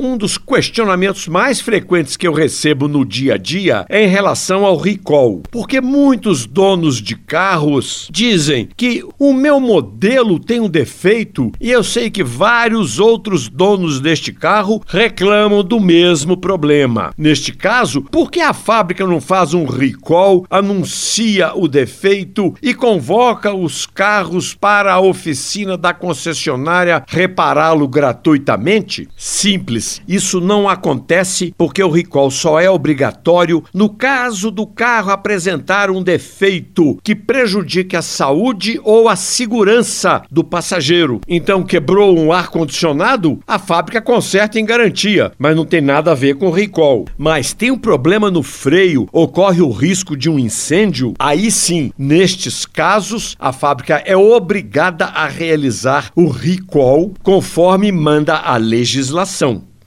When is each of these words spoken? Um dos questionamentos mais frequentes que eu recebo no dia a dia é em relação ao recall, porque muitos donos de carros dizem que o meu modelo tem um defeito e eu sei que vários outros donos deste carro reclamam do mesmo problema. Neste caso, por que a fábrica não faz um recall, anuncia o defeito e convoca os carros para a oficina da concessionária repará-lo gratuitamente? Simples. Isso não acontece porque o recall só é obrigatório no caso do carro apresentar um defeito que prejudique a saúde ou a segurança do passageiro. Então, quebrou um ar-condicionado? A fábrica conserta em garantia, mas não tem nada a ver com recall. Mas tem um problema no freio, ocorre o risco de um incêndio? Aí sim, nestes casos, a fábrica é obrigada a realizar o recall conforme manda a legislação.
Um 0.00 0.16
dos 0.16 0.38
questionamentos 0.38 1.26
mais 1.26 1.60
frequentes 1.60 2.16
que 2.16 2.28
eu 2.28 2.32
recebo 2.32 2.86
no 2.86 3.04
dia 3.04 3.34
a 3.34 3.36
dia 3.36 3.84
é 3.88 4.04
em 4.04 4.06
relação 4.06 4.64
ao 4.64 4.76
recall, 4.76 5.42
porque 5.50 5.80
muitos 5.80 6.46
donos 6.46 7.02
de 7.02 7.16
carros 7.16 8.08
dizem 8.08 8.68
que 8.76 9.04
o 9.18 9.32
meu 9.32 9.58
modelo 9.58 10.38
tem 10.38 10.60
um 10.60 10.68
defeito 10.68 11.50
e 11.60 11.72
eu 11.72 11.82
sei 11.82 12.10
que 12.10 12.22
vários 12.22 13.00
outros 13.00 13.48
donos 13.48 13.98
deste 13.98 14.32
carro 14.32 14.80
reclamam 14.86 15.64
do 15.64 15.80
mesmo 15.80 16.36
problema. 16.36 17.12
Neste 17.18 17.52
caso, 17.52 18.02
por 18.02 18.30
que 18.30 18.40
a 18.40 18.52
fábrica 18.52 19.04
não 19.04 19.20
faz 19.20 19.52
um 19.52 19.64
recall, 19.64 20.46
anuncia 20.48 21.52
o 21.56 21.66
defeito 21.66 22.54
e 22.62 22.72
convoca 22.72 23.52
os 23.52 23.84
carros 23.84 24.54
para 24.54 24.92
a 24.92 25.00
oficina 25.00 25.76
da 25.76 25.92
concessionária 25.92 27.02
repará-lo 27.08 27.88
gratuitamente? 27.88 29.08
Simples. 29.16 29.87
Isso 30.06 30.40
não 30.40 30.68
acontece 30.68 31.54
porque 31.56 31.82
o 31.82 31.90
recall 31.90 32.30
só 32.30 32.60
é 32.60 32.70
obrigatório 32.70 33.62
no 33.72 33.88
caso 33.88 34.50
do 34.50 34.66
carro 34.66 35.10
apresentar 35.10 35.90
um 35.90 36.02
defeito 36.02 36.98
que 37.02 37.14
prejudique 37.14 37.96
a 37.96 38.02
saúde 38.02 38.80
ou 38.82 39.08
a 39.08 39.16
segurança 39.16 40.22
do 40.30 40.44
passageiro. 40.44 41.20
Então, 41.28 41.62
quebrou 41.62 42.18
um 42.18 42.32
ar-condicionado? 42.32 43.40
A 43.46 43.58
fábrica 43.58 44.00
conserta 44.00 44.58
em 44.58 44.64
garantia, 44.64 45.32
mas 45.38 45.54
não 45.54 45.64
tem 45.64 45.80
nada 45.80 46.12
a 46.12 46.14
ver 46.14 46.36
com 46.36 46.50
recall. 46.50 47.06
Mas 47.16 47.52
tem 47.52 47.70
um 47.70 47.78
problema 47.78 48.30
no 48.30 48.42
freio, 48.42 49.08
ocorre 49.12 49.60
o 49.60 49.70
risco 49.70 50.16
de 50.16 50.28
um 50.28 50.38
incêndio? 50.38 51.14
Aí 51.18 51.50
sim, 51.50 51.92
nestes 51.98 52.64
casos, 52.64 53.36
a 53.38 53.52
fábrica 53.52 54.02
é 54.04 54.16
obrigada 54.16 55.06
a 55.06 55.26
realizar 55.26 56.10
o 56.14 56.28
recall 56.28 57.12
conforme 57.22 57.92
manda 57.92 58.36
a 58.36 58.56
legislação. 58.56 59.68